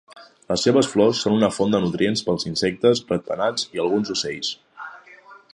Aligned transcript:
Les 0.51 0.61
seves 0.67 0.87
flors 0.93 1.19
són 1.25 1.35
una 1.35 1.49
font 1.57 1.75
de 1.75 1.83
nutrients 1.83 2.25
pels 2.29 2.47
insectes, 2.53 3.05
ratpenats 3.13 3.71
i 3.77 3.85
alguns 3.85 4.15
ocells. 4.19 4.55